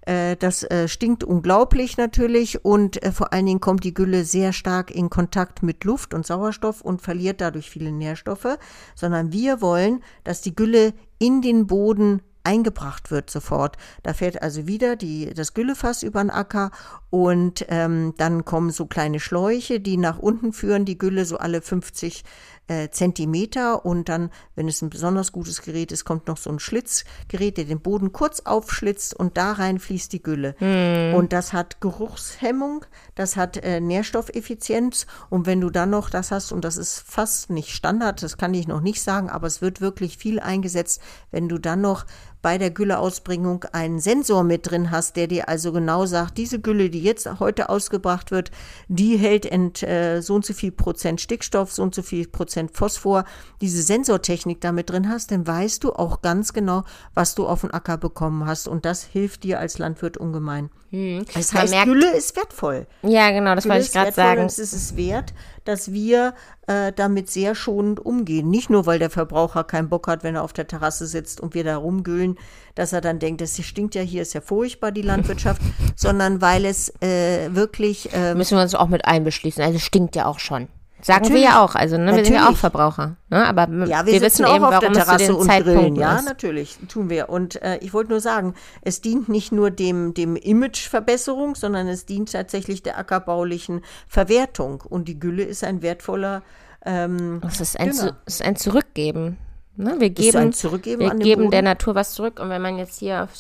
[0.03, 4.53] Äh, das äh, stinkt unglaublich natürlich und äh, vor allen Dingen kommt die Gülle sehr
[4.53, 8.59] stark in Kontakt mit Luft und Sauerstoff und verliert dadurch viele Nährstoffe,
[8.95, 13.77] sondern wir wollen, dass die Gülle in den Boden eingebracht wird sofort.
[14.03, 16.71] Da fährt also wieder die, das Güllefass über den Acker
[17.11, 21.61] und ähm, dann kommen so kleine Schläuche, die nach unten führen, die Gülle so alle
[21.61, 22.25] 50
[22.69, 26.59] äh, Zentimeter und dann, wenn es ein besonders gutes Gerät ist, kommt noch so ein
[26.59, 30.55] Schlitzgerät, der den Boden kurz aufschlitzt und da rein fließt die Gülle.
[30.61, 31.15] Mm.
[31.15, 36.53] Und das hat Geruchshemmung, das hat äh, Nährstoffeffizienz und wenn du dann noch das hast,
[36.53, 39.81] und das ist fast nicht Standard, das kann ich noch nicht sagen, aber es wird
[39.81, 42.07] wirklich viel eingesetzt, wenn du dann noch
[42.43, 46.91] bei der Gülleausbringung einen Sensor mit drin hast, der dir also genau sagt, diese Gülle,
[46.91, 48.51] die jetzt heute ausgebracht wird,
[48.89, 52.73] die hält ent, äh, so und so viel Prozent Stickstoff, so und so viel Prozent
[52.73, 53.25] Phosphor,
[53.61, 57.73] diese Sensortechnik damit drin hast, dann weißt du auch ganz genau, was du auf dem
[57.73, 58.67] Acker bekommen hast.
[58.67, 60.71] Und das hilft dir als Landwirt ungemein.
[60.93, 61.25] Hm.
[61.33, 62.87] Das heißt, merkt, Gülle ist wertvoll.
[63.03, 64.43] Ja, genau, das Gülle wollte ich gerade sagen.
[64.43, 65.33] es ist es wert,
[65.65, 66.35] dass wir
[66.67, 68.51] äh, damit sehr schonend umgehen.
[68.51, 71.55] Nicht nur, weil der Verbraucher keinen Bock hat, wenn er auf der Terrasse sitzt und
[71.55, 72.39] wir da rumgühlen,
[72.75, 75.63] dass er dann denkt, das stinkt ja hier, ist ja furchtbar, die Landwirtschaft,
[75.97, 78.13] sondern weil es äh, wirklich.
[78.13, 79.65] Äh, Müssen wir uns auch mit einbeschließen.
[79.65, 80.69] Also stinkt ja auch schon.
[81.05, 83.17] Sagen natürlich, wir ja auch, also ne, wir sind ja auch Verbraucher.
[83.29, 83.45] Ne?
[83.45, 86.25] Aber ja, wir, wir wissen eben, warum der Terrasse es zu den Zeitpunkten Ja, ist.
[86.27, 87.29] natürlich, tun wir.
[87.29, 92.07] Und äh, ich wollte nur sagen, es dient nicht nur dem, dem Imageverbesserung, sondern es
[92.07, 94.81] dient tatsächlich der ackerbaulichen Verwertung.
[94.81, 96.43] Und die Gülle ist ein wertvoller
[96.85, 99.39] ähm, Es ist ein, zu, ist ein Zurückgeben.
[99.75, 99.97] Ne?
[99.99, 102.39] Wir geben, wir geben der Natur was zurück.
[102.39, 103.31] Und wenn man jetzt hier auf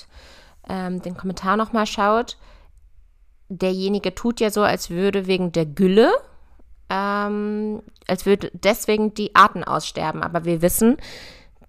[0.68, 2.38] ähm, den Kommentar nochmal schaut,
[3.48, 6.10] derjenige tut ja so, als würde wegen der Gülle
[6.92, 10.22] ähm, als würde deswegen die Arten aussterben.
[10.22, 10.98] Aber wir wissen,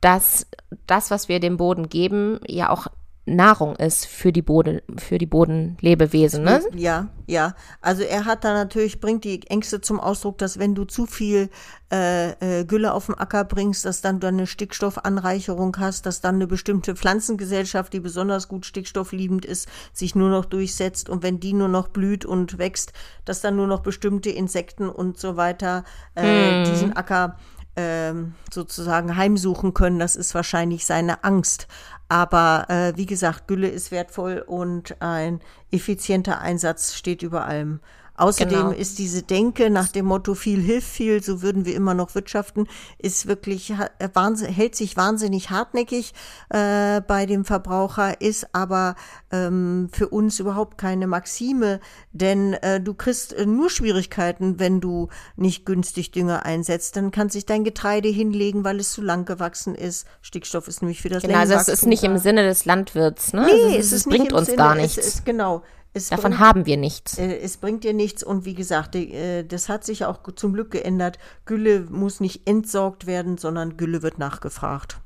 [0.02, 0.48] dass
[0.86, 2.88] das, was wir dem Boden geben, ja auch
[3.26, 6.62] Nahrung ist für die Boden, für die Bodenlebewesen, ne?
[6.76, 7.56] Ja, ja.
[7.80, 11.50] Also er hat da natürlich, bringt die Ängste zum Ausdruck, dass wenn du zu viel
[11.90, 16.36] äh, äh, Gülle auf den Acker bringst, dass dann du eine Stickstoffanreicherung hast, dass dann
[16.36, 21.54] eine bestimmte Pflanzengesellschaft, die besonders gut stickstoffliebend ist, sich nur noch durchsetzt und wenn die
[21.54, 22.92] nur noch blüht und wächst,
[23.24, 26.72] dass dann nur noch bestimmte Insekten und so weiter äh, hm.
[26.72, 27.38] diesen Acker
[27.76, 30.00] ähm, sozusagen heimsuchen können.
[30.00, 31.68] Das ist wahrscheinlich seine Angst.
[32.14, 35.40] Aber äh, wie gesagt, Gülle ist wertvoll und ein
[35.72, 37.80] effizienter Einsatz steht über allem
[38.16, 38.72] Außerdem Genau.
[38.72, 42.68] ist diese Denke nach dem Motto viel hilft viel, so würden wir immer noch wirtschaften,
[42.98, 44.10] ist wirklich äh,
[44.48, 46.14] hält sich wahnsinnig hartnäckig
[46.50, 48.96] äh, bei dem Verbraucher, ist aber
[49.32, 51.80] ähm, für uns überhaupt keine Maxime,
[52.12, 56.96] denn äh, du kriegst äh, nur Schwierigkeiten, wenn du nicht günstig Dünger einsetzt.
[56.96, 60.08] Dann kann sich dein Getreide hinlegen, weil es zu lang gewachsen ist.
[60.22, 62.14] Stickstoff ist nämlich für das Genau, also es ist nicht im.
[62.24, 63.34] Sinne des Landwirts.
[63.34, 63.46] Ne?
[63.46, 64.98] Nee, also es es, nicht bringt uns Sinne, gar es nichts.
[64.98, 65.64] Ist, genau.
[65.96, 67.18] Es Davon bringt- haben wir nichts.
[67.20, 70.54] äh, Es bringt dir nichts und wie gesagt, die, äh, das hat sich auch zum
[70.54, 71.20] Glück geändert.
[71.46, 75.00] Gülle muss nicht entsorgt werden, sondern Gülle wird nachgefragt.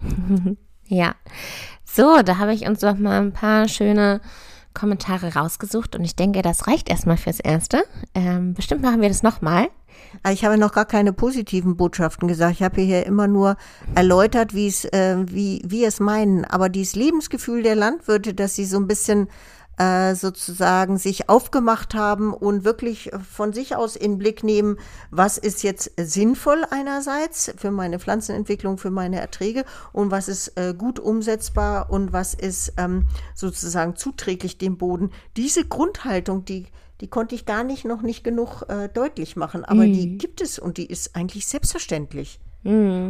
[0.92, 1.14] Ja.
[1.84, 4.20] So, da habe ich uns doch mal ein paar schöne
[4.74, 7.84] Kommentare rausgesucht und ich denke, das reicht erstmal fürs Erste.
[8.12, 9.68] Ähm, bestimmt machen wir das nochmal.
[10.24, 12.54] Aber Ich habe noch gar keine positiven Botschaften gesagt.
[12.54, 13.56] Ich habe hier immer nur
[13.94, 16.44] erläutert, wie es, äh, wie wir es meinen.
[16.44, 19.28] Aber dieses Lebensgefühl der Landwirte, dass sie so ein bisschen
[19.80, 24.76] äh, sozusagen sich aufgemacht haben und wirklich von sich aus in den Blick nehmen,
[25.10, 30.74] was ist jetzt sinnvoll einerseits für meine Pflanzenentwicklung, für meine Erträge und was ist äh,
[30.76, 35.10] gut umsetzbar und was ist ähm, sozusagen zuträglich dem Boden.
[35.36, 36.66] Diese Grundhaltung, die
[37.00, 40.58] die konnte ich gar nicht noch nicht genug äh, deutlich machen, aber die gibt es
[40.58, 42.40] und die ist eigentlich selbstverständlich.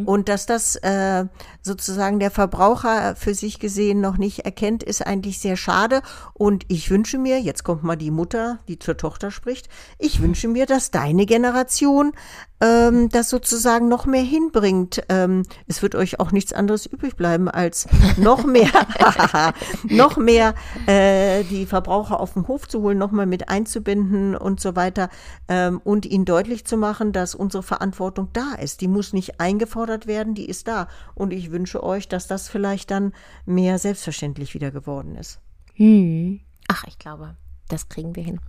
[0.06, 1.24] Und dass das äh,
[1.60, 6.02] sozusagen der Verbraucher für sich gesehen noch nicht erkennt, ist eigentlich sehr schade.
[6.34, 10.46] Und ich wünsche mir, jetzt kommt mal die Mutter, die zur Tochter spricht, ich wünsche
[10.46, 12.12] mir, dass deine Generation
[12.60, 15.02] ähm, das sozusagen noch mehr hinbringt.
[15.08, 18.70] Ähm, es wird euch auch nichts anderes übrig bleiben, als noch mehr,
[19.84, 20.54] noch mehr
[20.86, 25.08] äh, die Verbraucher auf den Hof zu holen, noch mal mit einzubinden und so weiter
[25.48, 28.80] ähm, und ihnen deutlich zu machen, dass unsere Verantwortung da ist.
[28.80, 30.88] Die muss nicht eingefordert werden, die ist da.
[31.14, 33.12] Und ich wünsche euch, dass das vielleicht dann
[33.46, 35.40] mehr selbstverständlich wieder geworden ist.
[35.74, 36.40] Hm.
[36.68, 37.36] Ach, ich glaube,
[37.72, 38.40] das kriegen wir hin.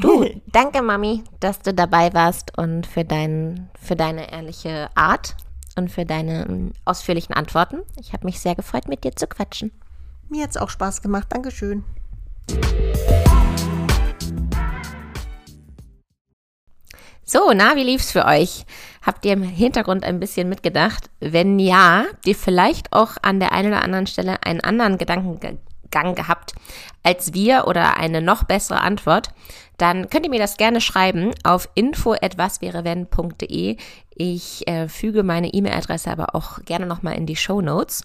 [0.00, 5.36] Du, danke Mami, dass du dabei warst und für, dein, für deine ehrliche Art
[5.76, 7.82] und für deine ähm, ausführlichen Antworten.
[8.00, 9.72] Ich habe mich sehr gefreut, mit dir zu quatschen.
[10.28, 11.26] Mir hat's auch Spaß gemacht.
[11.30, 11.84] Dankeschön.
[17.24, 18.66] So, na, wie lief's für euch?
[19.02, 21.10] Habt ihr im Hintergrund ein bisschen mitgedacht?
[21.20, 24.98] Wenn ja, habt ihr vielleicht auch an der einen oder anderen Stelle einen anderen
[25.90, 26.54] Gedankengang gehabt
[27.02, 29.30] als wir oder eine noch bessere Antwort,
[29.78, 33.78] dann könnt ihr mir das gerne schreiben auf info@waswärewwenn.de.
[34.10, 38.02] Ich äh, füge meine E-Mail-Adresse aber auch gerne nochmal in die Show Notes.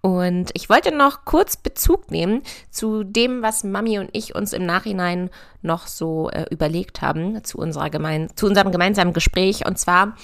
[0.00, 4.64] Und ich wollte noch kurz Bezug nehmen zu dem, was Mami und ich uns im
[4.64, 5.28] Nachhinein
[5.60, 9.66] noch so äh, überlegt haben zu, unserer gemein zu unserem gemeinsamen Gespräch.
[9.66, 10.16] Und zwar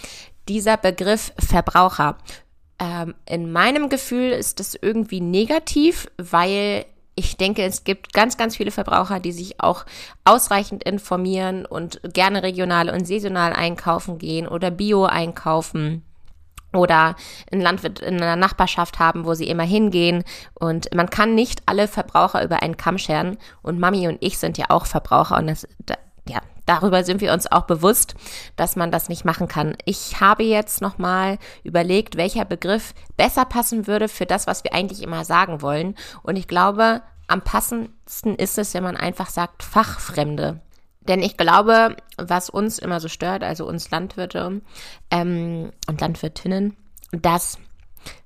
[0.48, 2.16] dieser Begriff Verbraucher.
[2.78, 8.56] Ähm, in meinem Gefühl ist das irgendwie negativ, weil ich denke, es gibt ganz, ganz
[8.56, 9.84] viele Verbraucher, die sich auch
[10.24, 16.02] ausreichend informieren und gerne regional und saisonal einkaufen gehen oder Bio einkaufen
[16.72, 17.14] oder
[17.52, 20.24] einen Landwirt in einer Nachbarschaft haben, wo sie immer hingehen.
[20.54, 23.38] Und man kann nicht alle Verbraucher über einen Kamm scheren.
[23.62, 25.94] Und Mami und ich sind ja auch Verbraucher und das, da,
[26.28, 28.14] ja, darüber sind wir uns auch bewusst,
[28.56, 29.76] dass man das nicht machen kann.
[29.84, 35.02] Ich habe jetzt nochmal überlegt, welcher Begriff besser passen würde für das, was wir eigentlich
[35.02, 35.94] immer sagen wollen.
[36.22, 40.60] Und ich glaube, am passendsten ist es, wenn man einfach sagt Fachfremde.
[41.00, 44.62] Denn ich glaube, was uns immer so stört, also uns Landwirte
[45.10, 46.76] ähm, und Landwirtinnen,
[47.12, 47.58] dass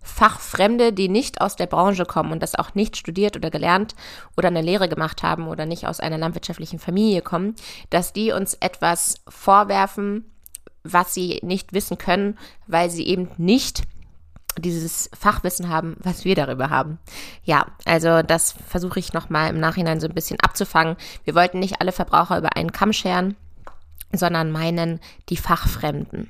[0.03, 3.95] Fachfremde, die nicht aus der Branche kommen und das auch nicht studiert oder gelernt
[4.37, 7.55] oder eine Lehre gemacht haben oder nicht aus einer landwirtschaftlichen Familie kommen,
[7.91, 10.25] dass die uns etwas vorwerfen,
[10.83, 13.83] was sie nicht wissen können, weil sie eben nicht
[14.59, 16.99] dieses Fachwissen haben, was wir darüber haben.
[17.45, 20.97] Ja, also das versuche ich nochmal im Nachhinein so ein bisschen abzufangen.
[21.25, 23.37] Wir wollten nicht alle Verbraucher über einen Kamm scheren,
[24.13, 26.29] sondern meinen die Fachfremden.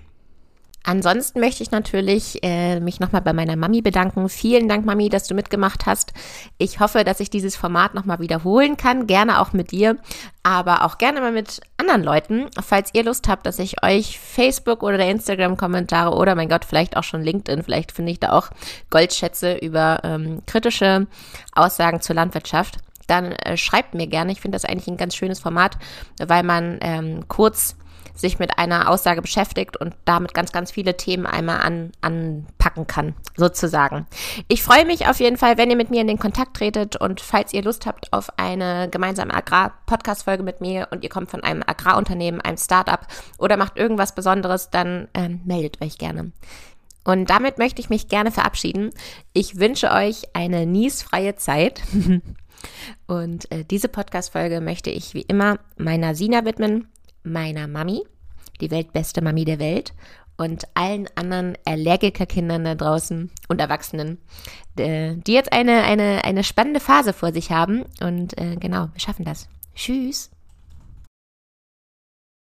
[0.88, 4.31] Ansonsten möchte ich natürlich äh, mich nochmal bei meiner Mami bedanken.
[4.31, 6.14] Vielen Dank, Mami, dass du mitgemacht hast.
[6.57, 9.07] Ich hoffe, dass ich dieses Format nochmal wiederholen kann.
[9.07, 9.98] Gerne auch mit dir,
[10.42, 12.46] aber auch gerne mal mit anderen Leuten.
[12.64, 17.05] Falls ihr Lust habt, dass ich euch Facebook oder Instagram-Kommentare oder mein Gott, vielleicht auch
[17.05, 18.48] schon LinkedIn, vielleicht finde ich da auch
[18.88, 21.07] Goldschätze über ähm, kritische
[21.55, 24.33] Aussagen zur Landwirtschaft dann äh, schreibt mir gerne.
[24.33, 25.79] Ich finde das eigentlich ein ganz schönes Format,
[26.18, 27.74] weil man ähm, kurz
[28.18, 33.14] sich mit einer Aussage beschäftigt und damit ganz, ganz viele Themen einmal an, anpacken kann,
[33.37, 34.07] sozusagen.
[34.48, 37.20] Ich freue mich auf jeden Fall, wenn ihr mit mir in den Kontakt tretet und
[37.20, 41.62] falls ihr Lust habt auf eine gemeinsame Agrar-Podcast-Folge mit mir und ihr kommt von einem
[41.64, 43.07] Agrarunternehmen, einem Startup
[43.38, 46.33] oder macht irgendwas Besonderes, dann ähm, meldet euch gerne.
[47.04, 48.90] Und damit möchte ich mich gerne verabschieden.
[49.33, 51.81] Ich wünsche euch eine niesfreie Zeit.
[53.07, 56.88] Und äh, diese Podcast-Folge möchte ich wie immer meiner Sina widmen.
[57.23, 58.03] Meiner Mami,
[58.61, 59.93] die weltbeste Mami der Welt
[60.37, 64.19] und allen anderen Allergikerkindern da draußen und Erwachsenen,
[64.79, 67.85] die jetzt eine, eine, eine spannende Phase vor sich haben.
[68.01, 69.49] Und äh, genau, wir schaffen das.
[69.75, 70.31] Tschüss.